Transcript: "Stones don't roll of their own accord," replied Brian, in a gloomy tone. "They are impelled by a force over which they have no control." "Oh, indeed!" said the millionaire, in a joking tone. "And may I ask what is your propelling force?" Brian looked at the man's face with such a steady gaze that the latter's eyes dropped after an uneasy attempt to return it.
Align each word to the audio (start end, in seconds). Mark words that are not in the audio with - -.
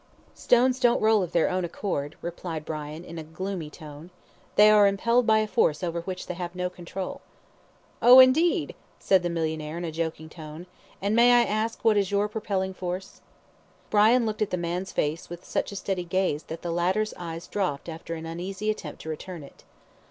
"Stones 0.33 0.79
don't 0.79 0.99
roll 0.99 1.21
of 1.21 1.31
their 1.31 1.47
own 1.47 1.63
accord," 1.63 2.15
replied 2.23 2.65
Brian, 2.65 3.05
in 3.05 3.19
a 3.19 3.23
gloomy 3.23 3.69
tone. 3.69 4.09
"They 4.55 4.71
are 4.71 4.87
impelled 4.87 5.27
by 5.27 5.37
a 5.41 5.47
force 5.47 5.83
over 5.83 6.01
which 6.01 6.25
they 6.25 6.33
have 6.33 6.55
no 6.55 6.71
control." 6.71 7.21
"Oh, 8.01 8.17
indeed!" 8.19 8.73
said 8.97 9.21
the 9.21 9.29
millionaire, 9.29 9.77
in 9.77 9.85
a 9.85 9.91
joking 9.91 10.27
tone. 10.27 10.65
"And 11.03 11.15
may 11.15 11.33
I 11.39 11.43
ask 11.43 11.85
what 11.85 11.97
is 11.97 12.09
your 12.09 12.27
propelling 12.27 12.73
force?" 12.73 13.21
Brian 13.91 14.25
looked 14.25 14.41
at 14.41 14.49
the 14.49 14.57
man's 14.57 14.91
face 14.91 15.29
with 15.29 15.45
such 15.45 15.71
a 15.71 15.75
steady 15.75 16.03
gaze 16.03 16.41
that 16.45 16.63
the 16.63 16.71
latter's 16.71 17.13
eyes 17.15 17.45
dropped 17.45 17.87
after 17.87 18.15
an 18.15 18.25
uneasy 18.25 18.71
attempt 18.71 19.03
to 19.03 19.09
return 19.09 19.43
it. 19.43 19.63